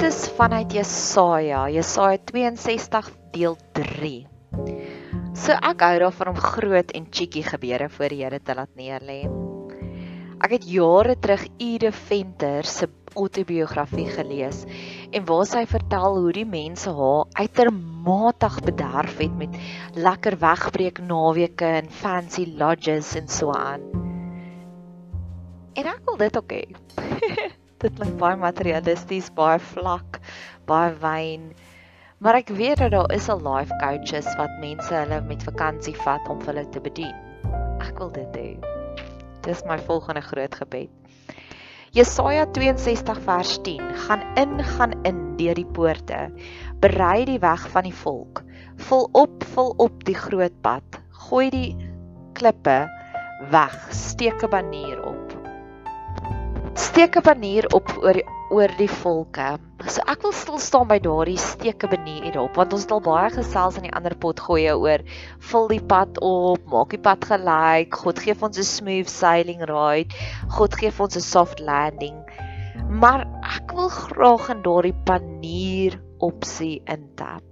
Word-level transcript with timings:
Is 0.00 0.30
vanuit 0.32 0.72
Jesaja, 0.72 1.68
Jesaja 1.68 2.16
62 2.24 3.10
deel 3.34 3.56
3. 3.76 4.24
So 5.36 5.52
ek 5.52 5.84
hou 5.84 5.98
daarvan 6.00 6.30
om 6.32 6.38
groot 6.40 6.94
en 6.96 7.04
cheeky 7.12 7.42
gebeure 7.44 7.90
voor 7.92 8.08
die 8.08 8.22
Here 8.22 8.38
te 8.40 8.56
laat 8.56 8.72
neerlê. 8.80 9.18
Ek 10.40 10.56
het 10.56 10.64
jare 10.64 11.18
terug 11.20 11.44
Ide 11.60 11.92
Venter 11.92 12.64
se 12.64 12.88
autobiografie 13.12 14.08
gelees 14.08 14.64
en 15.12 15.28
waar 15.28 15.44
sy 15.52 15.66
vertel 15.68 16.16
hoe 16.16 16.32
die 16.32 16.48
mense 16.48 16.96
haar 16.96 17.28
uitermate 17.36 18.52
bederf 18.72 19.20
het 19.20 19.36
met 19.36 19.62
lekker 20.00 20.40
wegbreek 20.40 21.04
naweke 21.04 21.76
en 21.84 21.92
fancy 21.92 22.48
lodges 22.56 23.12
en 23.20 23.28
so 23.28 23.52
aan. 23.52 23.84
En 25.76 25.92
ek 25.92 26.06
wil 26.08 26.22
dit 26.24 26.40
ook 26.40 26.56
hê. 26.56 26.64
dit 27.80 27.96
klink 27.96 28.18
baie 28.20 28.36
materialisties, 28.36 29.30
baie 29.36 29.58
vlak, 29.72 30.20
baie 30.68 30.92
wyn. 31.00 31.50
Maar 32.20 32.42
ek 32.42 32.52
weet 32.52 32.82
dat 32.82 32.92
daar 32.92 33.12
is 33.16 33.28
al 33.32 33.40
life 33.40 33.72
coaches 33.80 34.28
wat 34.36 34.58
mense 34.60 34.92
hulle 34.92 35.20
met 35.24 35.44
vakansie 35.48 35.96
vat 36.04 36.28
om 36.28 36.40
hulle 36.44 36.66
te 36.74 36.82
bedien. 36.84 37.16
Ek 37.80 37.96
wil 37.98 38.12
dit 38.12 38.36
hê. 38.36 38.50
Dis 39.46 39.64
my 39.64 39.78
volgende 39.86 40.20
groot 40.20 40.58
gebed. 40.60 40.92
Jesaja 41.96 42.44
62 42.54 43.22
vers 43.24 43.56
10: 43.66 43.80
Gaan 44.04 44.20
in, 44.38 44.60
gaan 44.76 44.92
in 45.08 45.22
deur 45.40 45.56
die 45.58 45.66
poorte. 45.66 46.28
Berei 46.84 47.24
die 47.24 47.40
weg 47.42 47.64
van 47.72 47.88
die 47.88 47.96
volk. 48.04 48.44
Vul 48.76 49.08
op, 49.12 49.42
vul 49.56 49.74
op 49.82 50.04
die 50.06 50.14
groot 50.14 50.54
pad. 50.62 51.00
Gooi 51.26 51.48
die 51.50 51.72
klippe 52.38 52.84
weg. 53.50 53.76
Steek 53.90 54.44
'n 54.44 54.50
banier 54.54 55.02
op. 55.02 55.29
Steek 56.78 57.16
'n 57.16 57.22
banier 57.22 57.66
op 57.74 57.88
oor 57.98 58.22
oor 58.50 58.70
die 58.78 58.88
volke. 58.88 59.58
So 59.86 60.02
ek 60.06 60.22
wil 60.22 60.32
stil 60.32 60.58
staan 60.58 60.88
by 60.90 60.98
daardie 61.02 61.38
steke 61.38 61.88
benier 61.90 62.22
hierop 62.28 62.54
want 62.58 62.72
ons 62.76 62.82
het 62.82 62.92
al 62.94 63.02
baie 63.02 63.30
gesels 63.34 63.78
in 63.78 63.86
die 63.88 63.94
ander 63.94 64.14
pot 64.14 64.38
gooi 64.40 64.68
oor 64.70 65.02
vul 65.50 65.66
die 65.68 65.80
pad 65.92 66.20
op, 66.22 66.62
maak 66.70 66.90
die 66.94 67.02
pad 67.02 67.26
gelyk. 67.26 67.94
God 68.04 68.18
gee 68.18 68.36
ons 68.40 68.58
'n 68.58 68.62
smooth 68.62 69.08
sailing 69.08 69.62
ride. 69.66 70.14
God 70.58 70.74
gee 70.74 70.92
ons 70.98 71.16
'n 71.16 71.20
soft 71.20 71.60
landing. 71.60 72.22
Maar 72.88 73.26
ek 73.56 73.74
wil 73.74 73.88
graag 73.88 74.48
in 74.50 74.62
daardie 74.62 74.98
panier 75.04 76.00
opsie 76.18 76.82
intap. 76.86 77.42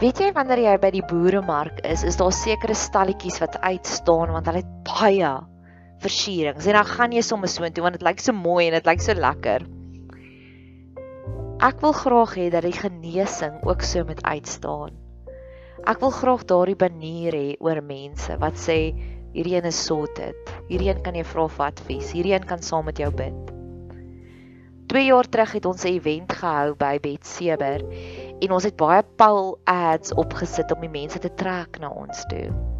Weet 0.00 0.18
jy 0.18 0.32
wanneer 0.32 0.58
jy 0.58 0.78
by 0.78 0.90
die 0.90 1.06
boeremark 1.06 1.86
is, 1.86 2.02
is 2.02 2.16
daar 2.16 2.32
sekere 2.32 2.74
stalletjies 2.74 3.38
wat 3.38 3.60
uitstaan 3.60 4.32
want 4.32 4.46
hulle 4.46 4.64
het 4.64 4.84
baie 4.84 5.51
versierings 6.02 6.66
en 6.66 6.78
dan 6.78 6.88
gaan 6.88 7.14
jy 7.14 7.22
sommer 7.26 7.50
so 7.50 7.64
intoe 7.66 7.84
want 7.86 7.98
dit 7.98 8.04
lyk 8.06 8.20
so 8.22 8.34
mooi 8.36 8.66
en 8.66 8.76
dit 8.78 8.90
lyk 8.90 9.04
so 9.04 9.14
lekker. 9.16 9.64
Ek 11.62 11.78
wil 11.84 11.94
graag 11.94 12.34
hê 12.34 12.48
dat 12.50 12.66
die 12.66 12.74
genesing 12.74 13.60
ook 13.62 13.84
so 13.86 14.02
met 14.04 14.22
uitstaan. 14.26 14.96
Ek 15.86 16.02
wil 16.02 16.10
graag 16.14 16.42
daardie 16.50 16.78
banier 16.78 17.34
hê 17.38 17.48
oor 17.62 17.78
mense 17.86 18.34
wat 18.42 18.58
sê 18.58 18.78
hierdie 19.32 19.56
een 19.56 19.70
is 19.70 19.78
sorted. 19.86 20.50
Hierdie 20.68 20.90
een 20.90 21.02
kan 21.06 21.14
jy 21.18 21.24
vra 21.26 21.46
vir 21.48 21.66
advies. 21.70 22.10
Hierdie 22.14 22.34
een 22.34 22.46
kan 22.50 22.62
saam 22.62 22.90
met 22.90 22.98
jou 22.98 23.10
bid. 23.14 23.52
2 24.92 25.06
jaar 25.06 25.28
terug 25.30 25.52
het 25.56 25.66
ons 25.66 25.84
'n 25.84 25.94
event 25.94 26.32
gehou 26.32 26.74
by 26.74 26.98
Betseber 27.00 27.80
en 28.42 28.50
ons 28.52 28.64
het 28.64 28.76
baie 28.76 29.02
Paul 29.16 29.58
ads 29.64 30.12
opgesit 30.14 30.72
om 30.74 30.80
die 30.80 30.90
mense 31.00 31.18
te 31.18 31.34
trek 31.34 31.78
na 31.80 31.88
ons 31.88 32.26
toe. 32.28 32.71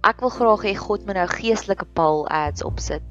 Ek 0.00 0.22
wil 0.24 0.30
graag 0.32 0.62
hê 0.64 0.72
God 0.80 1.02
moet 1.04 1.18
nou 1.18 1.26
geestelike 1.28 1.84
paal 1.92 2.22
ads 2.32 2.64
opsit. 2.64 3.04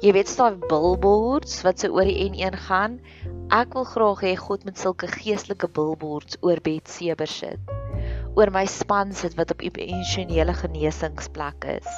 Jy 0.00 0.14
weet 0.16 0.30
staan 0.32 0.56
billboards 0.64 1.58
wat 1.64 1.82
so 1.82 1.92
oor 1.92 2.08
die 2.08 2.24
N1 2.24 2.56
gaan. 2.68 2.94
Ek 3.52 3.76
wil 3.76 3.84
graag 3.90 4.22
hê 4.24 4.32
God 4.40 4.64
moet 4.64 4.80
sulke 4.80 5.10
geestelike 5.12 5.68
billboards 5.76 6.40
oor 6.40 6.62
Betseber 6.64 7.28
sit. 7.28 7.60
Oor 8.32 8.48
my 8.54 8.64
span 8.64 9.12
sit 9.12 9.36
wat 9.36 9.52
op 9.52 9.60
emosionele 9.60 10.56
genesingsplek 10.56 11.68
is. 11.76 11.92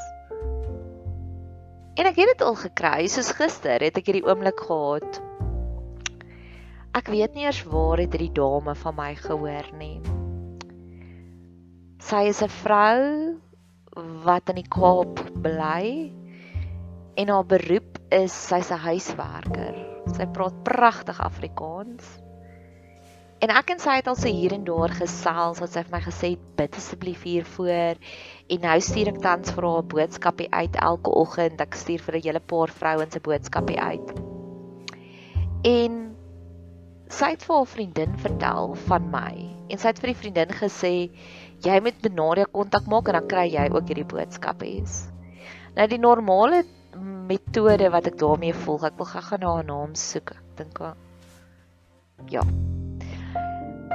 En 1.96 2.10
ek 2.10 2.18
het 2.18 2.34
dit 2.34 2.42
al 2.42 2.58
gekry, 2.58 3.06
soos 3.06 3.30
gister 3.38 3.86
het 3.86 4.02
ek 4.02 4.10
hierdie 4.10 4.26
oomblik 4.26 4.66
gehad. 4.66 5.22
Ek 6.90 7.06
weet 7.14 7.38
nie 7.38 7.46
eers 7.46 7.62
waar 7.70 8.02
het 8.02 8.18
hierdie 8.18 8.34
dame 8.34 8.74
van 8.82 8.98
my 8.98 9.12
gehoor 9.14 9.74
nie. 9.78 10.02
Sy 12.02 12.26
is 12.34 12.42
'n 12.42 12.50
vrou 12.50 13.45
wat 13.96 14.52
in 14.52 14.60
die 14.60 14.68
Kaap 14.68 15.20
bly 15.42 16.12
en 17.16 17.32
haar 17.32 17.46
beroep 17.48 17.96
is 18.12 18.32
sy's 18.32 18.70
'n 18.70 18.78
huiswerker. 18.78 19.74
Sy 20.16 20.26
praat 20.26 20.62
pragtig 20.64 21.20
Afrikaans. 21.20 22.04
En 23.40 23.50
ek 23.50 23.70
en 23.70 23.78
sy 23.78 23.96
het 23.98 24.06
al 24.08 24.16
so 24.16 24.28
hier 24.28 24.52
en 24.52 24.64
daar 24.64 24.92
gesels 24.96 25.60
wat 25.60 25.72
sy 25.72 25.82
vir 25.84 25.92
my 25.92 26.00
gesê 26.04 26.30
het 26.34 26.44
bid 26.56 26.76
asseblief 26.76 27.22
hiervoor 27.22 27.96
en 28.48 28.60
nou 28.60 28.80
stuur 28.80 29.08
ek 29.08 29.20
tans 29.20 29.50
vir 29.50 29.64
haar 29.64 29.82
'n 29.82 29.88
boodskapie 29.88 30.50
uit 30.52 30.76
elke 30.76 31.10
oggend. 31.10 31.60
Ek 31.60 31.74
stuur 31.74 32.00
vir 32.00 32.16
'n 32.16 32.22
hele 32.22 32.40
paar 32.40 32.68
vrouens 32.68 33.12
se 33.12 33.20
boodskapie 33.20 33.80
uit. 33.80 34.08
En 35.64 36.16
sy 37.08 37.30
het 37.30 37.44
vir 37.44 37.56
haar 37.56 37.66
vriendin 37.66 38.16
vertel 38.16 38.74
van 38.74 39.10
my 39.10 39.56
en 39.68 39.78
sy 39.78 39.88
het 39.88 39.98
vir 39.98 40.12
die 40.12 40.20
vriendin 40.20 40.52
gesê 40.52 41.10
jy 41.66 41.80
met 41.82 42.06
Nadia 42.14 42.46
kontak 42.52 42.86
maak 42.90 43.10
en 43.10 43.20
dan 43.20 43.28
kry 43.30 43.46
jy 43.50 43.66
ook 43.72 43.90
hierdie 43.90 44.08
boodskap 44.08 44.62
hês. 44.64 45.04
Nou 45.76 45.86
die 45.90 46.00
normale 46.00 46.62
metode 47.28 47.90
wat 47.92 48.06
ek 48.08 48.18
daarmee 48.22 48.54
volg, 48.64 48.86
ek 48.88 48.96
wil 49.00 49.10
gou-gou 49.10 49.38
na 49.42 49.54
haar 49.58 49.68
naam 49.68 49.94
soek. 49.98 50.32
Ek 50.36 50.62
dink 50.62 50.80
ja. 52.32 52.44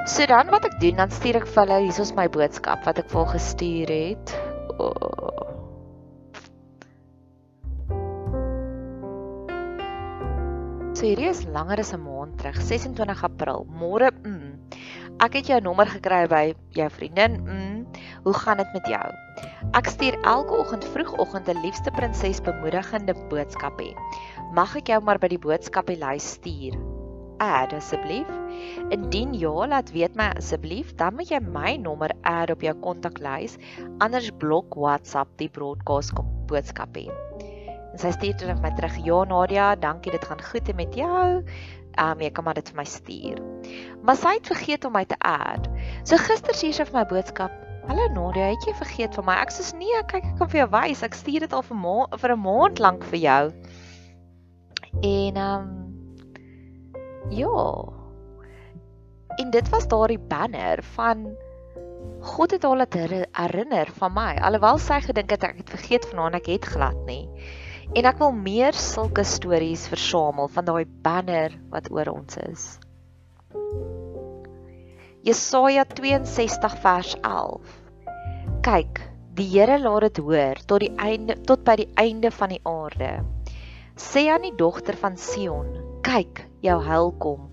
So 0.10 0.26
dan 0.30 0.50
wat 0.54 0.66
ek 0.66 0.80
doen, 0.82 0.98
dan 1.00 1.14
stuur 1.14 1.42
ek 1.42 1.48
vir 1.48 1.64
hulle 1.64 1.80
hier 1.86 2.02
is 2.04 2.14
my 2.18 2.28
boodskap 2.32 2.86
wat 2.88 3.02
ek 3.02 3.10
vir 3.14 3.32
gestuur 3.36 3.94
het. 3.94 4.36
Oh. 4.78 5.42
So 10.98 11.08
hierdie 11.08 11.32
is 11.32 11.46
langer 11.50 11.80
as 11.82 11.94
'n 11.94 12.02
maand 12.02 12.38
terug, 12.38 12.58
26 12.62 13.24
April. 13.26 13.66
Môre, 13.66 14.12
mm, 14.12 14.50
Ek 15.19 15.36
het 15.36 15.50
jou 15.52 15.60
nommer 15.62 15.90
gekry 15.90 16.24
by 16.31 16.54
jou 16.78 16.88
vriendin. 16.90 17.36
Mm, 17.44 17.81
hoe 18.24 18.34
gaan 18.34 18.58
dit 18.62 18.72
met 18.74 18.88
jou? 18.88 19.08
Ek 19.78 19.90
stuur 19.92 20.16
elke 20.24 20.56
oggend 20.56 20.86
vroegoggend 20.94 21.50
'n 21.50 21.62
liefste 21.62 21.92
prinses 21.92 22.42
bemoedigende 22.42 23.13
boodskap 23.30 23.81
hê. 23.81 23.92
Mag 24.54 24.75
ek 24.75 24.88
jou 24.88 25.02
maar 25.02 25.19
by 25.19 25.28
die 25.28 25.42
boodskapielys 25.42 26.31
stuur? 26.38 26.78
Add 27.40 27.74
asseblief. 27.74 28.30
Indien 28.90 29.34
ja, 29.34 29.68
laat 29.68 29.92
weet 29.92 30.16
my 30.16 30.31
asseblief, 30.38 30.96
dan 30.96 31.16
moet 31.16 31.30
jy 31.30 31.40
my 31.40 31.75
nommer 31.78 32.12
add 32.22 32.52
op 32.52 32.62
jou 32.62 32.74
kontaklys, 32.74 33.58
anders 34.00 34.31
blok 34.38 34.75
WhatsApp 34.75 35.38
die 35.38 35.50
broadcast 35.50 36.13
boodskap 36.48 36.96
hê. 36.96 37.10
En 37.92 38.00
sy 38.00 38.12
stuur 38.12 38.36
terug 38.40 38.62
my 38.62 38.72
terug: 38.78 38.96
"Ja 39.06 39.24
Nadia, 39.24 39.75
dankie, 39.75 40.12
dit 40.12 40.25
gaan 40.25 40.42
goed 40.42 40.75
met 40.75 40.96
jou. 40.96 41.44
Ehm 41.96 42.12
um, 42.12 42.22
jy 42.22 42.32
kan 42.32 42.44
maar 42.44 42.58
dit 42.58 42.70
vir 42.70 42.78
my 42.78 42.86
stuur." 42.86 43.42
Maar 44.04 44.16
sy 44.16 44.34
het 44.38 44.48
vergeet 44.48 44.86
om 44.86 44.94
my 44.94 45.06
te 45.06 45.18
add. 45.20 45.70
So 46.04 46.18
gister 46.18 46.54
stuur 46.54 46.74
sy 46.74 46.86
vir 46.86 47.00
my 47.00 47.06
boodskap: 47.06 47.52
"Hallo 47.88 48.08
Nadia, 48.14 48.50
het 48.54 48.66
jy 48.66 48.74
vergeet 48.74 49.16
van 49.16 49.26
my?" 49.26 49.38
Ek 49.42 49.52
sê: 49.52 49.78
"Nee, 49.78 50.04
kyk 50.08 50.24
ek 50.24 50.38
kan 50.38 50.50
vir 50.50 50.60
jou 50.64 50.70
wys. 50.72 51.04
Ek 51.04 51.14
stuur 51.14 51.40
dit 51.40 51.54
al 51.54 51.62
vir 51.62 51.78
ma 51.78 52.08
vir 52.18 52.36
'n 52.36 52.40
maand 52.40 52.80
lank 52.80 53.04
vir 53.04 53.20
jou." 53.20 53.44
En 55.02 55.36
ehm 55.36 55.62
um, 55.62 55.82
ja. 57.30 57.86
En 59.36 59.50
dit 59.50 59.70
was 59.70 59.88
daardie 59.88 60.20
banner 60.20 60.84
van 60.84 61.36
God 62.22 62.52
het 62.52 62.64
haar 62.64 62.88
herinner 63.32 63.90
van 63.98 64.14
my. 64.14 64.36
Alhoewel 64.38 64.78
sy 64.78 65.00
gedink 65.02 65.30
het 65.30 65.44
ek 65.44 65.58
het 65.58 65.70
vergeet 65.70 66.06
van 66.10 66.18
haar 66.18 66.34
en 66.34 66.38
ek 66.38 66.50
het 66.52 66.66
glad 66.66 67.06
nie. 67.06 67.30
En 67.92 68.08
ek 68.08 68.22
wil 68.22 68.32
meer 68.32 68.78
sulke 68.80 69.26
stories 69.28 69.82
versamel 69.92 70.48
van 70.54 70.64
daai 70.64 70.86
banner 71.04 71.52
wat 71.74 71.90
oor 71.92 72.08
ons 72.14 72.38
is. 72.40 72.64
Jesaja 75.28 75.84
62 75.92 76.78
vers 76.86 77.18
11. 77.20 77.74
Kyk, 78.64 79.04
die 79.36 79.50
Here 79.52 79.76
laat 79.84 80.08
dit 80.08 80.24
hoor 80.24 80.64
tot 80.72 80.86
die 80.86 80.94
einde 81.04 81.36
tot 81.44 81.68
by 81.68 81.76
die 81.84 81.90
einde 82.00 82.32
van 82.32 82.56
die 82.56 82.62
aarde. 82.64 83.12
Sê 84.00 84.24
aan 84.32 84.48
die 84.48 84.56
dogter 84.56 84.96
van 84.96 85.20
Sion, 85.20 85.76
kyk, 86.08 86.46
jou 86.64 86.80
hel 86.88 87.12
kom. 87.20 87.50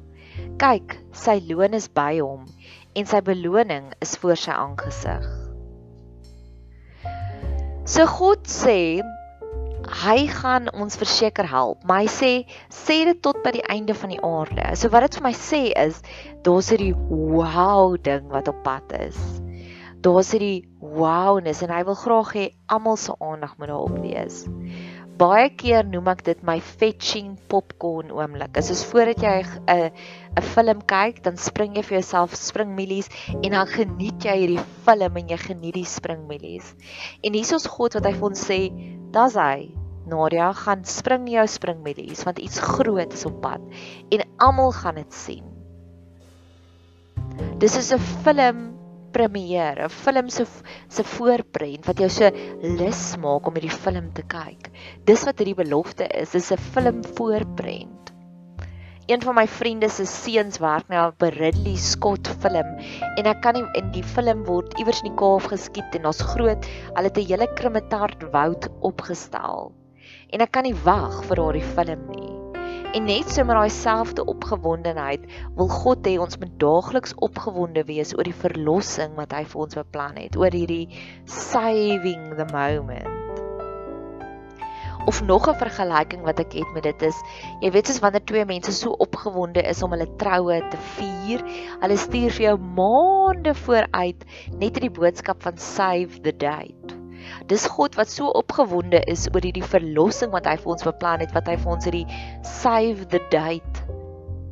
Kyk, 0.62 1.00
sy 1.11 1.41
loon 1.50 1.75
is 1.75 1.91
by 1.91 2.23
hom 2.23 2.46
en 2.94 3.11
sy 3.11 3.25
beloning 3.26 3.91
is 4.06 4.14
voor 4.23 4.38
sy 4.38 4.55
aangesig. 4.55 5.26
So 7.91 8.06
God 8.06 8.46
sê 8.46 9.02
hy 9.88 10.26
gaan 10.29 10.69
ons 10.75 10.96
verseker 11.00 11.49
help. 11.49 11.85
Maar 11.88 12.05
hy 12.05 12.11
sê 12.12 12.32
sê 12.73 13.00
dit 13.08 13.20
tot 13.25 13.40
by 13.44 13.55
die 13.56 13.64
einde 13.73 13.96
van 13.96 14.12
die 14.12 14.23
aarde. 14.25 14.70
So 14.76 14.93
wat 14.93 15.06
dit 15.06 15.19
vir 15.19 15.26
my 15.29 15.35
sê 15.37 15.62
is 15.87 16.02
daar's 16.46 16.70
hierdie 16.73 16.94
wow 16.94 17.96
ding 17.96 18.29
wat 18.32 18.50
op 18.52 18.62
pad 18.67 18.94
is. 19.00 19.19
Daar's 20.05 20.31
hierdie 20.35 20.69
wowness 20.79 21.64
en 21.64 21.75
hy 21.75 21.82
wil 21.88 21.99
graag 21.99 22.37
hê 22.37 22.46
almal 22.70 23.00
se 23.00 23.17
aandag 23.19 23.56
moet 23.58 23.73
daarop 23.73 23.99
wees. 24.05 24.44
Baie 25.19 25.49
keer 25.58 25.82
noem 25.82 26.06
ek 26.12 26.20
dit 26.29 26.43
my 26.46 26.61
fetching 26.62 27.32
popcorn 27.50 28.12
oomblik. 28.14 28.52
Dit 28.55 28.69
is 28.70 28.84
voordat 28.87 29.25
jy 29.25 29.43
'n 29.43 29.91
'n 30.38 30.44
film 30.55 30.84
kyk, 30.87 31.25
dan 31.25 31.37
spring 31.37 31.75
jy 31.75 31.82
vir 31.82 31.99
jouself 31.99 32.37
springmilies 32.38 33.11
en 33.43 33.50
dan 33.50 33.67
geniet 33.67 34.23
jy 34.23 34.37
hierdie 34.37 34.64
film 34.87 35.17
en 35.17 35.29
jy 35.29 35.38
geniet 35.43 35.75
die 35.75 35.84
springmilies. 35.84 36.70
En 37.25 37.34
hier 37.34 37.43
is 37.43 37.52
ons 37.52 37.67
God 37.67 37.99
wat 37.99 38.06
hy 38.06 38.12
vir 38.12 38.29
ons 38.31 38.44
sê, 38.46 38.61
"Das 39.12 39.34
hy, 39.34 39.70
Nadia 40.08 40.52
gaan 40.52 40.84
spring 40.84 41.28
jou 41.28 41.44
springmelies 41.46 42.25
want 42.25 42.38
iets 42.38 42.60
groot 42.60 43.12
is 43.12 43.26
op 43.28 43.40
pad 43.44 43.60
en 44.12 44.25
almal 44.38 44.72
gaan 44.72 45.00
dit 45.00 45.12
sien. 45.12 45.46
Dis 47.58 47.76
is 47.76 47.93
'n 47.93 47.99
film 48.25 48.58
premier, 49.12 49.78
'n 49.84 49.88
film 49.88 50.28
se 50.31 50.44
se 50.88 51.05
voorprent 51.05 51.87
wat 51.87 51.99
jou 51.99 52.08
so 52.08 52.31
lus 52.62 53.16
maak 53.16 53.46
om 53.46 53.55
hierdie 53.55 53.81
film 53.84 54.12
te 54.12 54.22
kyk. 54.22 54.70
Dis 55.05 55.25
wat 55.25 55.38
hierdie 55.38 55.58
belofte 55.64 56.06
is, 56.06 56.32
dis 56.32 56.52
'n 56.52 56.56
film 56.75 57.02
voorprent. 57.16 58.12
Een 59.08 59.22
van 59.25 59.38
my 59.38 59.46
vriende 59.49 59.88
se 59.88 60.05
seuns 60.05 60.58
werk 60.60 60.90
nou 60.93 61.02
'n 61.08 61.32
Ridley 61.32 61.76
Scott 61.81 62.28
film 62.43 62.76
en 63.16 63.25
ek 63.31 63.40
kan 63.40 63.55
nie 63.56 63.64
in 63.81 63.88
die 63.94 64.02
film 64.05 64.44
word 64.44 64.76
iewers 64.78 65.00
in 65.00 65.08
die 65.08 65.16
Kaap 65.16 65.46
geskiet 65.49 65.96
en 65.96 66.05
daar's 66.05 66.20
groot, 66.20 66.69
hulle 66.93 67.08
het 67.08 67.16
'n 67.16 67.28
hele 67.31 67.49
krimetard 67.55 68.26
woud 68.32 68.69
opgestel 68.84 69.72
en 70.28 70.44
ek 70.44 70.52
kan 70.52 70.69
nie 70.69 70.76
wag 70.84 71.25
vir 71.25 71.40
daardie 71.40 71.64
film 71.72 72.05
nie. 72.12 72.34
En 72.93 73.05
net 73.05 73.31
so 73.32 73.44
met 73.44 73.56
daai 73.56 73.70
selfde 73.70 74.25
opgewondenheid 74.25 75.25
wil 75.56 75.69
God 75.69 76.06
hê 76.06 76.19
ons 76.20 76.38
moet 76.38 76.58
daagliks 76.60 77.14
opgewonde 77.16 77.84
wees 77.84 78.12
oor 78.12 78.28
die 78.28 78.40
verlossing 78.44 79.16
wat 79.16 79.32
hy 79.32 79.44
vir 79.44 79.60
ons 79.60 79.75
beplan 79.75 80.16
het, 80.20 80.37
oor 80.37 80.52
hierdie 80.52 80.88
saving 81.25 82.37
the 82.37 82.44
moment. 82.52 83.18
Of 85.08 85.22
nog 85.25 85.49
'n 85.49 85.56
vergelyking 85.56 86.22
wat 86.26 86.40
ek 86.44 86.52
het 86.60 86.72
met 86.75 86.84
dit 86.84 87.02
is, 87.08 87.16
jy 87.64 87.70
weet 87.72 87.88
soos 87.88 88.02
wanneer 88.05 88.25
twee 88.28 88.44
mense 88.44 88.72
so 88.76 88.93
opgewonde 89.00 89.62
is 89.62 89.82
om 89.82 89.94
hulle 89.96 90.08
troue 90.20 90.60
te 90.69 90.81
vier, 90.99 91.44
hulle 91.81 91.96
stuur 91.96 92.34
vir 92.37 92.44
jou 92.44 92.56
maande 92.58 93.55
vooruit 93.55 94.25
net 94.60 94.81
die 94.81 94.93
boodskap 95.00 95.43
van 95.43 95.56
save 95.56 96.20
the 96.20 96.34
date. 96.37 96.99
Dis 97.49 97.66
God 97.66 97.96
wat 97.96 98.10
so 98.12 98.28
opgewonde 98.40 99.00
is 99.10 99.26
oor 99.32 99.44
hierdie 99.44 99.64
verlossing 99.64 100.32
wat 100.34 100.46
hy 100.49 100.56
vir 100.60 100.72
ons 100.75 100.84
beplan 100.87 101.25
het, 101.25 101.32
wat 101.37 101.49
hy 101.49 101.56
vir 101.56 101.72
ons 101.72 101.88
hierdie 101.88 102.06
save 102.43 103.08
the 103.08 103.20
date 103.32 103.84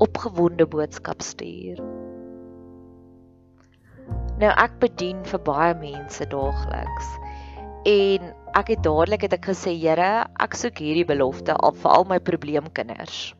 opgewonde 0.05 0.67
boodskap 0.67 1.23
stuur. 1.25 1.81
Nou 4.41 4.53
ek 4.53 4.81
bedien 4.83 5.23
vir 5.25 5.41
baie 5.47 5.77
mense 5.81 6.27
daagliks. 6.33 7.15
En 7.87 8.33
ek 8.57 8.71
het 8.73 8.85
dadelik 8.87 9.27
het 9.27 9.35
ek 9.37 9.51
gesê, 9.51 9.75
Here, 9.77 10.27
ek 10.41 10.55
soek 10.57 10.79
hierdie 10.81 11.05
belofte 11.05 11.53
al 11.61 11.75
vir 11.77 11.93
al 11.93 12.07
my 12.09 12.17
probleemkinders. 12.25 13.35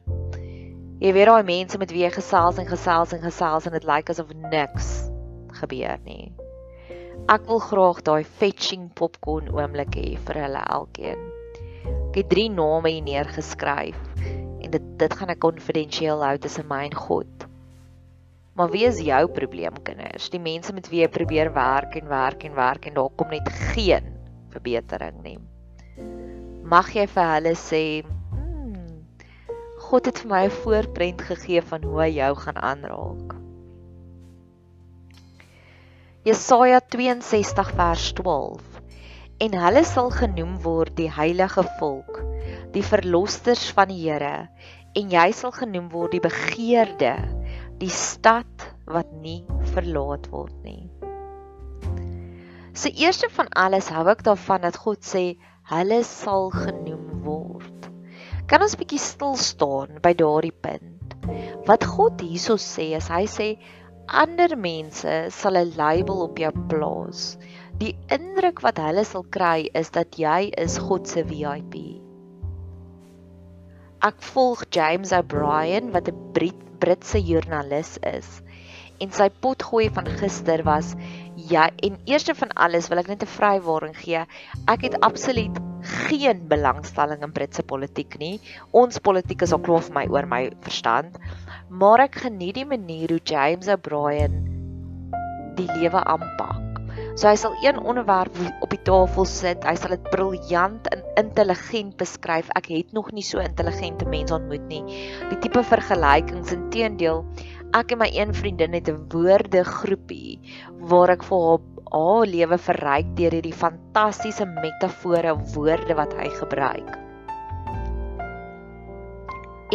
Jy 1.01 1.13
weet 1.17 1.29
daai 1.31 1.47
mense 1.49 1.79
met 1.81 1.93
wie 1.93 2.03
jy 2.05 2.11
gesels 2.13 2.59
en 2.61 2.69
gesels 2.69 3.15
en 3.17 3.23
gesels 3.25 3.69
en 3.69 3.77
dit 3.77 3.87
lyk 3.89 4.13
asof 4.13 4.35
niks 4.53 4.91
gebeur 5.57 5.97
nie. 6.05 6.35
Ek 7.33 7.47
wil 7.49 7.63
graag 7.65 8.03
daai 8.05 8.29
fetching 8.41 8.91
popcorn 8.97 9.49
oomblik 9.57 9.97
hê 9.97 10.19
vir 10.29 10.41
hulle 10.45 10.65
elkeen. 10.77 11.23
Ek 12.11 12.21
het 12.21 12.29
drie 12.33 12.49
name 12.53 12.93
hier 12.93 13.07
neergeskryf 13.07 14.03
en 14.21 14.69
dit 14.73 14.91
dit 15.01 15.17
gaan 15.21 15.33
ek 15.33 15.41
konfidensieel 15.45 16.25
hou 16.25 16.35
tussen 16.45 16.69
my 16.69 16.83
en 16.91 16.99
God. 17.07 17.49
Maar 18.57 18.73
wie 18.73 18.85
is 18.89 19.01
jou 19.05 19.23
probleemkinders? 19.37 20.29
Die 20.33 20.41
mense 20.41 20.77
met 20.77 20.93
wie 20.93 21.03
jy 21.05 21.09
probeer 21.13 21.53
werk 21.57 21.97
en 22.01 22.13
werk 22.13 22.45
en 22.49 22.57
werk 22.57 22.89
en 22.89 23.01
daar 23.01 23.13
kom 23.17 23.33
net 23.33 23.49
geen 23.73 24.16
verbetering 24.57 25.23
nie. 25.23 25.39
Mag 26.67 26.91
jy 26.97 27.07
vir 27.07 27.33
hulle 27.37 27.55
sê, 27.61 27.83
hmm, 28.03 29.03
God 29.87 30.09
het 30.11 30.23
vir 30.25 30.31
my 30.33 30.45
'n 30.49 30.57
voorprent 30.63 31.23
gegee 31.23 31.63
van 31.63 31.85
hoe 31.85 32.01
hy 32.03 32.11
jou 32.19 32.33
gaan 32.43 32.59
aanraak. 32.73 33.37
Jesaja 36.27 36.81
62 36.81 37.71
vers 37.79 38.13
12. 38.19 38.81
En 39.39 39.53
hulle 39.63 39.85
sal 39.85 40.11
genoem 40.11 40.57
word 40.65 40.97
die 40.97 41.11
heilige 41.13 41.63
volk, 41.79 42.19
die 42.75 42.83
verlossers 42.83 43.69
van 43.77 43.93
die 43.93 44.01
Here, 44.09 44.49
en 44.97 45.13
jy 45.13 45.29
sal 45.37 45.53
genoem 45.55 45.87
word 45.93 46.17
die 46.17 46.25
begeerde, 46.25 47.15
die 47.79 47.93
stad 47.93 48.67
wat 48.91 49.13
nie 49.23 49.45
verlaat 49.77 50.27
word 50.33 50.57
nie. 50.65 50.89
So 52.77 52.91
eerste 52.93 53.31
van 53.33 53.49
alles 53.57 53.87
hou 53.89 54.03
ek 54.13 54.21
daarvan 54.27 54.61
dat 54.67 54.77
God 54.77 55.01
sê 55.01 55.25
hulle 55.71 56.03
sal 56.05 56.51
genoem 56.53 57.23
word. 57.25 57.87
Kan 58.51 58.61
ons 58.67 58.77
bietjie 58.77 59.01
stil 59.01 59.39
staan 59.41 59.97
by 60.05 60.13
daardie 60.19 60.53
punt? 60.53 61.17
Wat 61.65 61.87
God 61.89 62.21
hierso 62.21 62.59
sê 62.61 62.91
is 62.99 63.09
hy 63.09 63.23
sê 63.33 63.47
ander 64.23 64.59
mense 64.61 65.15
sal 65.39 65.57
'n 65.57 65.73
label 65.79 66.21
op 66.27 66.37
jou 66.45 66.53
plaas. 66.69 67.25
Die 67.81 67.95
indruk 68.13 68.61
wat 68.67 68.83
hulle 68.85 69.07
sal 69.09 69.25
kry 69.39 69.71
is 69.73 69.89
dat 69.97 70.21
jy 70.21 70.53
is 70.67 70.77
God 70.77 71.09
se 71.09 71.25
VIP. 71.25 71.81
Ek 74.05 74.21
volg 74.35 74.69
James 74.69 75.17
O'Brien 75.17 75.95
wat 75.97 76.13
'n 76.13 76.33
Brit 76.37 76.61
Britse 76.79 77.25
joernalis 77.25 77.97
is. 78.05 78.43
En 79.01 79.13
sy 79.13 79.29
potgooi 79.41 79.89
van 79.91 80.07
gister 80.21 80.63
was 80.65 80.95
ja 81.37 81.71
en 81.85 81.99
eerste 82.05 82.35
van 82.35 82.53
alles 82.57 82.89
wil 82.89 82.99
ek 82.99 83.09
net 83.09 83.23
'n 83.23 83.35
vrywaring 83.39 83.97
gee. 83.97 84.25
Ek 84.67 84.83
het 84.83 85.01
absoluut 85.01 85.59
geen 86.09 86.49
belangstelling 86.49 87.23
in 87.23 87.33
Britse 87.33 87.63
politiek 87.63 88.19
nie. 88.19 88.41
Ons 88.73 88.99
politiek 88.99 89.43
is 89.43 89.53
al 89.53 89.61
klaar 89.61 89.83
vir 89.83 89.95
my 89.95 90.07
oor 90.09 90.27
my 90.27 90.51
verstand 90.61 91.19
maar 91.69 92.01
ek 92.07 92.21
geniet 92.27 92.55
die 92.61 92.69
manier 92.69 93.11
hoe 93.11 93.23
James 93.25 93.69
O'Brien 93.69 94.39
die 95.57 95.69
lewe 95.73 96.05
aanpak. 96.05 96.66
So 97.17 97.31
hy 97.31 97.37
sal 97.41 97.55
een 97.65 97.79
onderwerp 97.81 98.35
op 98.61 98.69
die 98.69 98.83
tafel 98.85 99.25
sit, 99.25 99.63
hy 99.65 99.73
sal 99.81 99.95
dit 99.95 100.09
briljant 100.13 100.89
en 100.93 101.05
intelligent 101.17 101.95
beskryf. 101.97 102.51
Ek 102.61 102.69
het 102.69 102.93
nog 102.93 103.09
nie 103.17 103.25
so 103.25 103.41
intelligente 103.41 104.05
mense 104.05 104.37
ontmoet 104.37 104.67
nie. 104.69 104.83
Die 105.31 105.39
tipe 105.41 105.63
vergelykings 105.65 106.53
inteendeel, 106.53 107.25
ek 107.73 107.97
en 107.97 108.03
my 108.05 108.11
een 108.13 108.37
vriendin 108.37 108.77
het 108.77 108.91
'n 108.93 109.09
woordegroepie 109.09 110.37
waar 110.93 111.17
ek 111.17 111.25
vir 111.25 111.41
haar 111.47 111.65
haar 111.97 112.27
lewe 112.27 112.59
verryk 112.59 113.17
deur 113.17 113.35
hierdie 113.37 113.57
fantastiese 113.57 114.45
metafore 114.45 115.33
woorde 115.55 115.95
wat 115.95 116.13
hy 116.19 116.29
gebruik. 116.29 116.91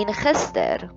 En 0.01 0.13
gister 0.13 0.89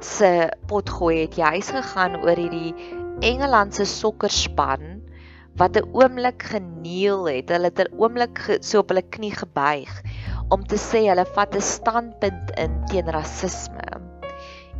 se 0.00 0.30
potgooi 0.70 1.24
het 1.24 1.34
juis 1.36 1.70
gegaan 1.74 2.20
oor 2.22 2.38
hierdie 2.38 2.74
Engelandse 3.18 3.82
sokkerspan 3.84 5.07
wat 5.58 5.76
'n 5.76 5.88
oomblik 5.92 6.42
geneel 6.42 7.26
het. 7.28 7.50
Hulle 7.50 7.70
het 7.70 7.80
'n 7.80 7.94
oomblik 7.98 8.58
so 8.60 8.78
op 8.78 8.88
hulle 8.88 9.02
knie 9.02 9.34
gebuig 9.34 9.92
om 10.48 10.64
te 10.64 10.76
sê 10.76 11.04
hulle 11.08 11.26
vat 11.34 11.54
'n 11.54 11.60
standpunt 11.60 12.50
in 12.56 12.72
teen 12.86 13.10
rasisme. 13.10 13.88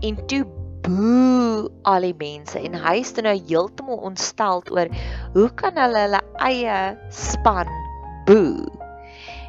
En 0.00 0.26
toe 0.26 0.44
boe 0.82 1.70
al 1.82 2.00
die 2.00 2.14
mense 2.18 2.60
en 2.60 2.74
hy 2.74 2.96
is 3.02 3.12
nou 3.14 3.34
heeltemal 3.34 3.98
ontstel 4.08 4.62
oor 4.70 4.88
hoe 5.34 5.50
kan 5.54 5.76
hulle 5.76 6.04
hulle 6.06 6.22
eie 6.46 6.78
span 7.10 7.68
boe? 8.26 8.66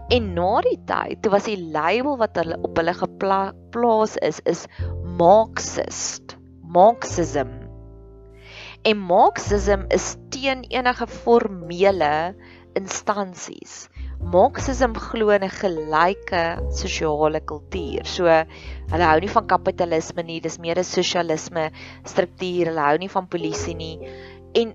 En 0.09 0.33
na 0.33 0.61
die 0.65 0.79
tyd, 0.89 1.21
toe 1.21 1.31
was 1.31 1.45
die 1.45 1.59
label 1.71 2.17
wat 2.17 2.35
hulle 2.35 2.57
op 2.65 2.77
hulle 2.81 2.93
geplaas 2.97 4.17
is 4.25 4.41
is 4.49 4.65
Marxist, 5.19 6.37
Marxism. 6.63 7.68
En 8.83 8.97
Marxism 8.97 9.83
is 9.91 10.15
teen 10.31 10.63
enige 10.71 11.07
formele 11.07 12.35
instansies. 12.79 13.89
Marxism 14.19 14.93
glo 14.95 15.29
in 15.35 15.43
'n 15.43 15.51
gelyke 15.51 16.43
sosiale 16.71 17.41
kultuur. 17.41 18.05
So 18.05 18.23
hulle 18.23 19.05
hou 19.11 19.19
nie 19.19 19.31
van 19.35 19.47
kapitalisme 19.47 20.23
nie, 20.23 20.39
dis 20.39 20.59
meer 20.59 20.79
'n 20.79 20.83
sosialisme 20.83 21.71
struktuur. 22.05 22.71
Hulle 22.71 22.85
hou 22.87 22.97
nie 22.97 23.09
van 23.09 23.27
polisie 23.27 23.75
nie. 23.75 23.99
En 24.55 24.73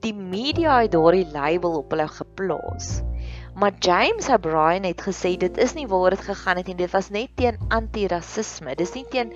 die 0.00 0.14
media 0.14 0.80
het 0.80 0.92
daardie 0.92 1.26
label 1.32 1.76
op 1.82 1.90
hulle 1.90 2.08
geplaas. 2.08 3.02
Maar 3.54 3.72
James 3.80 4.28
O'Brien 4.28 4.84
het 4.84 5.00
gesê 5.00 5.36
dit 5.36 5.56
is 5.58 5.74
nie 5.74 5.86
waar 5.88 6.10
dit 6.10 6.20
gegaan 6.20 6.56
het 6.56 6.66
nie. 6.66 6.76
Dit 6.76 6.92
was 6.92 7.10
net 7.10 7.36
teen 7.36 7.58
anti-rasisme. 7.68 8.74
Dis 8.76 8.94
nie 8.94 9.04
teen 9.10 9.32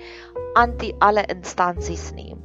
anti 0.53 0.93
alle 0.99 1.25
instansies 1.25 2.11
nie. 2.13 2.35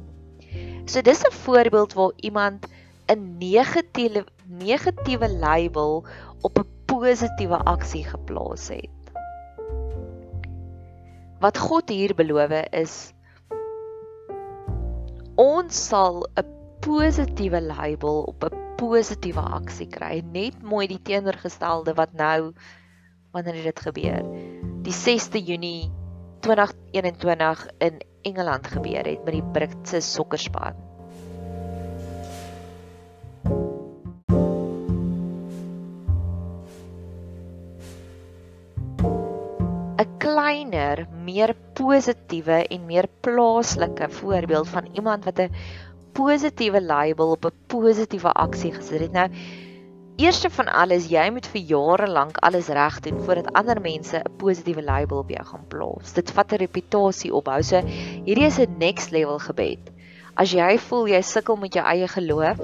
So 0.87 1.01
dis 1.01 1.21
'n 1.23 1.31
voorbeeld 1.31 1.93
waar 1.93 2.11
iemand 2.15 2.67
'n 3.11 3.37
negatiewe 3.37 4.25
negatiewe 4.47 5.29
label 5.29 6.05
op 6.41 6.59
'n 6.59 6.69
positiewe 6.85 7.57
aksie 7.57 8.03
geplaas 8.03 8.67
het. 8.67 9.11
Wat 11.39 11.57
God 11.57 11.89
hier 11.89 12.15
beloof 12.15 12.51
is 12.71 13.13
ons 15.35 15.87
sal 15.87 16.23
'n 16.39 16.47
positiewe 16.79 17.61
label 17.61 18.23
op 18.23 18.43
'n 18.43 18.55
positiewe 18.75 19.43
aksie 19.59 19.87
kry, 19.87 20.23
net 20.31 20.61
mooi 20.61 20.87
die 20.87 21.01
teenoorgestelde 21.01 21.93
wat 21.93 22.13
nou 22.13 22.53
wanneer 23.31 23.63
dit 23.63 23.79
gebeur. 23.79 24.23
Die 24.81 24.93
6de 24.93 25.43
Junie 25.43 25.91
2021 26.39 27.67
in 27.77 27.99
Engeland 28.21 28.67
gebeur 28.67 29.05
het 29.05 29.23
met 29.23 29.33
die 29.33 29.43
Britse 29.43 29.99
sokkerspan. 29.99 30.87
kleiner, 40.37 41.07
meer 41.25 41.55
positiewe 41.73 42.61
en 42.67 42.85
meer 42.85 43.07
plaaslike 43.25 44.09
voorbeeld 44.19 44.69
van 44.69 44.89
iemand 44.93 45.25
wat 45.25 45.39
'n 45.39 45.53
positiewe 46.13 46.81
label 46.81 47.31
op 47.31 47.45
'n 47.45 47.57
positiewe 47.67 48.31
aksie 48.31 48.73
gesit 48.73 48.99
het. 48.99 49.11
Nou, 49.11 49.29
eerste 50.17 50.49
van 50.49 50.67
alles, 50.73 51.09
jy 51.13 51.27
moet 51.33 51.45
vir 51.53 51.61
jare 51.69 52.07
lank 52.09 52.39
alles 52.45 52.71
reg 52.73 52.99
doen 53.05 53.19
voordat 53.25 53.51
ander 53.53 53.81
mense 53.81 54.17
'n 54.17 54.37
positiewe 54.37 54.81
label 54.81 55.17
op 55.17 55.29
jou 55.29 55.43
gaan 55.45 55.65
plaas. 55.67 56.13
Dit 56.13 56.31
vat 56.31 56.51
'n 56.53 56.63
reputasie 56.63 57.33
opbou. 57.33 57.61
So 57.63 57.81
hierdie 58.25 58.45
is 58.45 58.59
'n 58.59 58.77
next 58.77 59.11
level 59.11 59.39
gebed. 59.39 59.91
As 60.37 60.51
jy 60.53 60.77
voel 60.77 61.07
jy 61.07 61.21
sukkel 61.21 61.55
met 61.57 61.73
jou 61.73 61.85
eie 61.85 62.07
geloof, 62.07 62.59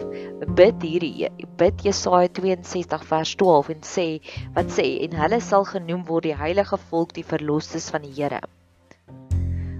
bid 0.55 0.81
hierdie 0.81 1.29
bid 1.57 1.81
Jesaja 1.81 2.27
62 2.27 3.05
vers 3.09 3.35
12 3.35 3.69
en 3.69 3.81
sê 3.81 4.21
wat 4.53 4.69
sê 4.75 4.85
en 5.05 5.15
hulle 5.17 5.39
sal 5.41 5.65
genoem 5.65 6.03
word 6.05 6.23
die 6.23 6.35
heilige 6.35 6.77
volk, 6.77 7.13
die 7.13 7.25
verlosstes 7.25 7.89
van 7.89 8.01
die 8.01 8.13
Here. 8.13 8.41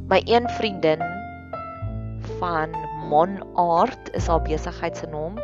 My 0.10 0.22
een 0.26 0.50
vriendin 0.58 1.06
van 2.40 2.74
Monart 3.10 4.10
is 4.18 4.28
haar 4.28 4.42
besigheid 4.42 4.98
se 4.98 5.08
naam, 5.08 5.38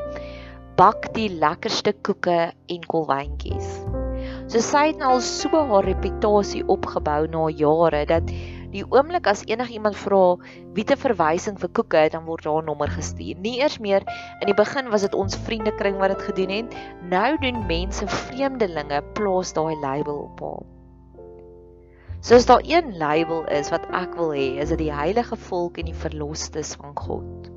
bak 0.79 1.09
die 1.15 1.27
lekkerste 1.27 1.91
koeke 2.07 2.37
en 2.71 2.85
kolwyntjies. 2.87 3.73
So 4.47 4.61
sy 4.63 4.85
het 4.89 5.01
nou 5.01 5.17
al 5.17 5.25
so 5.25 5.51
haar 5.51 5.83
reputasie 5.85 6.63
opgebou 6.71 7.25
na 7.27 7.49
jare 7.51 8.05
dat 8.07 8.31
Die 8.69 8.83
oomblik 8.85 9.25
as 9.25 9.41
enigiemand 9.49 9.97
vra 9.97 10.37
wie 10.77 10.85
te 10.85 10.93
verwysing 10.99 11.57
vir 11.57 11.71
koeke, 11.73 12.03
dan 12.13 12.27
word 12.27 12.45
haar 12.45 12.65
nommer 12.67 12.91
gestuur. 12.93 13.39
Nie 13.41 13.57
eers 13.63 13.79
meer 13.81 14.05
in 14.41 14.45
die 14.45 14.57
begin 14.57 14.91
was 14.93 15.05
dit 15.07 15.17
ons 15.17 15.37
vriendekring 15.47 15.97
wat 15.97 16.13
dit 16.13 16.27
gedoen 16.29 16.53
het. 16.53 16.75
Nou 17.09 17.31
doen 17.41 17.63
mense 17.65 18.05
vreemdelinge 18.29 19.01
plaas 19.17 19.55
daai 19.57 19.73
label 19.81 20.27
op 20.27 20.43
haar. 20.45 20.67
Soos 22.21 22.45
daar 22.45 22.61
een 22.67 22.93
label 23.01 23.45
is 23.57 23.71
wat 23.73 23.87
ek 23.95 24.13
wil 24.19 24.35
hê, 24.37 24.59
is 24.61 24.69
dit 24.75 24.85
die 24.85 24.93
heilige 24.93 25.39
volk 25.49 25.79
en 25.81 25.89
die 25.89 26.01
verlosstes 26.05 26.75
van 26.77 26.93
God. 26.99 27.49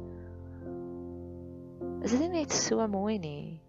Is 2.02 2.10
dit 2.18 2.30
net 2.30 2.50
so 2.50 2.82
mooi 2.90 3.18
nie? 3.22 3.60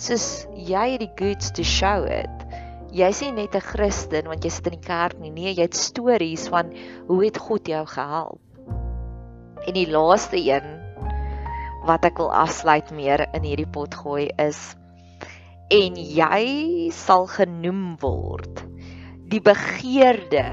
Soos 0.00 0.46
jy 0.56 0.84
het 0.94 1.02
die 1.02 1.12
goods 1.18 1.52
to 1.52 1.64
show 1.64 2.06
it 2.08 2.46
jy's 2.92 3.22
nie 3.24 3.32
net 3.32 3.56
'n 3.56 3.64
Christen 3.64 4.28
want 4.28 4.44
jy 4.44 4.50
sit 4.52 4.68
in 4.68 4.76
die 4.76 4.86
kerk 4.86 5.18
nie. 5.20 5.30
Nee, 5.30 5.52
jy 5.52 5.64
het 5.64 5.76
stories 5.76 6.48
van 6.52 6.72
hoe 7.08 7.24
het 7.24 7.38
God 7.38 7.68
jou 7.68 7.84
gehelp. 7.86 8.40
En 9.66 9.74
die 9.74 9.88
laaste 9.88 10.36
een 10.36 10.68
wat 11.84 12.04
ek 12.04 12.18
wil 12.18 12.32
afsluit 12.32 12.90
meer 12.94 13.26
in 13.34 13.42
hierdie 13.42 13.68
pot 13.68 13.94
gooi 13.94 14.30
is 14.38 14.76
en 15.72 15.96
jy 15.96 16.44
sal 16.94 17.26
genoem 17.26 17.96
word 18.02 18.62
die 19.32 19.40
begeerde 19.40 20.44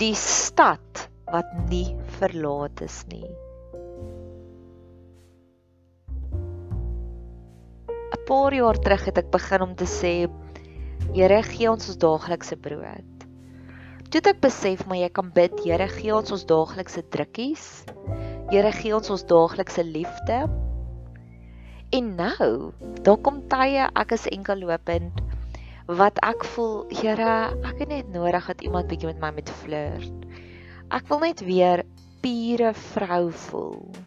die 0.00 0.14
stad 0.18 1.08
wat 1.30 1.52
nie 1.70 1.94
verlaat 2.18 2.80
is 2.82 3.04
nie 3.12 3.28
paar 8.26 8.54
jaar 8.54 8.78
terug 8.82 9.04
het 9.08 9.20
ek 9.22 9.30
begin 9.34 9.64
om 9.68 9.74
te 9.78 9.88
sê 9.88 10.14
Here 11.14 11.38
gee 11.46 11.68
ons 11.70 11.86
ons 11.88 11.98
daaglikse 12.02 12.56
brood. 12.60 13.26
Toe 14.10 14.20
ek 14.30 14.40
besef 14.42 14.82
maar 14.88 14.98
jy 14.98 15.10
kan 15.14 15.28
bid, 15.34 15.54
Here 15.64 15.86
gee 15.92 16.12
ons 16.14 16.32
ons 16.34 16.46
daaglikse 16.48 17.04
drukkies. 17.14 17.66
Here 18.50 18.72
gee 18.74 18.94
ons 18.96 19.12
ons 19.14 19.24
daaglikse 19.28 19.84
liefde. 19.86 20.40
En 21.94 22.10
nou, 22.18 22.50
daar 23.06 23.20
kom 23.22 23.40
tye 23.52 23.86
ek 23.94 24.16
is 24.18 24.26
enkel 24.34 24.64
lopend 24.66 25.22
wat 25.86 26.18
ek 26.26 26.42
voel, 26.56 26.82
Here, 26.90 27.54
ek 27.62 27.84
het 27.84 27.92
net 27.92 28.10
nodig 28.10 28.50
dat 28.50 28.64
iemand 28.66 28.90
bietjie 28.90 29.12
met 29.12 29.22
my 29.22 29.30
met 29.38 29.52
flirt. 29.62 30.26
Ek 30.90 31.06
wil 31.10 31.22
net 31.22 31.44
weer 31.46 31.84
pure 32.24 32.74
vrou 32.90 33.30
voel. 33.46 34.05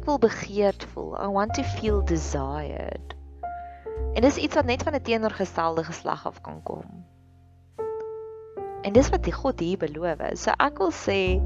Ek 0.00 0.06
wil 0.08 0.18
begeerd 0.18 0.84
voel. 0.94 1.12
I 1.20 1.26
want 1.28 1.52
to 1.54 1.62
feel 1.62 2.00
desired. 2.08 3.12
En 4.16 4.24
dis 4.24 4.38
iets 4.40 4.56
wat 4.56 4.64
net 4.64 4.82
van 4.82 4.94
'n 4.96 5.02
teenoorgestelde 5.04 5.84
geslag 5.84 6.26
af 6.26 6.40
kan 6.40 6.62
kom. 6.62 7.04
En 8.80 8.92
dis 8.92 9.10
wat 9.12 9.24
die 9.24 9.32
God 9.32 9.60
hier 9.60 9.76
beloof. 9.76 10.24
So 10.40 10.56
ek 10.56 10.78
wil 10.78 10.90
sê 10.90 11.42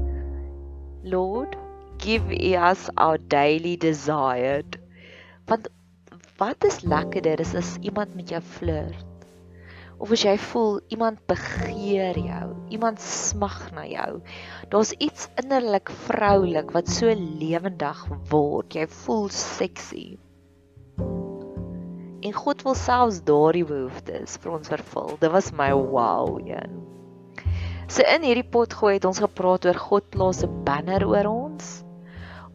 Lord, 1.03 1.57
give 1.97 2.31
us 2.55 2.87
our 2.95 3.19
daily 3.27 3.75
desired. 3.77 4.79
Want 5.45 5.67
wat 6.37 6.63
is 6.63 6.81
lekkerder 6.81 7.39
is 7.39 7.55
as 7.55 7.75
iemand 7.81 8.15
met 8.15 8.29
jou 8.29 8.41
flirt. 8.41 9.05
Of 9.97 10.11
as 10.11 10.23
jy 10.23 10.37
voel 10.37 10.79
iemand 10.87 11.25
begeer 11.27 12.17
jou, 12.19 12.54
iemand 12.69 13.01
smag 13.01 13.71
na 13.75 13.85
jou. 13.85 14.21
Daar's 14.69 14.95
iets 14.97 15.29
innerlik 15.41 15.91
vroulik 16.07 16.71
wat 16.71 16.89
so 16.89 17.13
lewendig 17.15 18.05
word. 18.29 18.73
Jy 18.75 18.87
voel 19.03 19.29
sexy 19.29 20.15
en 22.25 22.33
God 22.33 22.63
wil 22.65 22.75
selfs 22.77 23.21
daardie 23.27 23.65
behoeftes 23.67 24.39
vir 24.41 24.57
ons 24.57 24.69
vervul. 24.71 25.13
Dit 25.21 25.31
was 25.33 25.51
my 25.53 25.69
wow 25.77 26.39
een. 26.41 26.79
So 27.85 28.01
in 28.09 28.25
hierdie 28.25 28.47
pot 28.55 28.73
gooi 28.73 28.95
het 28.95 29.05
ons 29.05 29.21
gepraat 29.21 29.67
oor 29.69 29.79
God 29.89 30.07
plaas 30.13 30.41
'n 30.43 30.63
banner 30.65 31.05
oor 31.05 31.29
ons. 31.29 31.83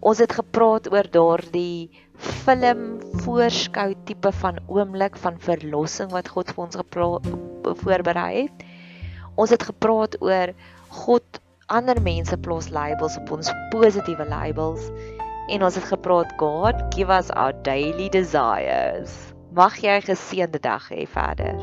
Ons 0.00 0.18
het 0.18 0.32
gepraat 0.32 0.90
oor 0.90 1.06
daardie 1.06 1.90
film 2.18 2.98
voorskou 3.22 3.94
tipe 4.04 4.32
van 4.42 4.58
oomblik 4.66 5.16
van 5.16 5.38
verlossing 5.38 6.10
wat 6.10 6.28
God 6.28 6.50
vir 6.50 6.64
ons 6.64 6.76
voorberei 7.84 8.32
het. 8.42 8.66
Ons 9.40 9.54
het 9.54 9.62
gepraat 9.64 10.18
oor 10.20 10.52
God 10.92 11.40
ander 11.72 12.00
mense 12.04 12.36
plaas 12.44 12.68
labels 12.74 13.16
op 13.22 13.32
ons 13.38 13.52
positiewe 13.72 14.26
labels 14.28 14.90
en 15.48 15.64
ons 15.64 15.78
het 15.78 15.86
gepraat 15.88 16.34
God 16.42 16.82
give 16.94 17.14
us 17.14 17.30
our 17.30 17.56
daily 17.64 18.10
desires. 18.12 19.16
Mag 19.56 19.80
jy 19.80 19.96
'n 19.96 20.08
geseënde 20.12 20.60
dag 20.60 20.92
hê 20.92 21.08
verder. 21.08 21.56